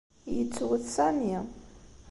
Yettwet 0.35 0.83
Sami. 0.95 1.37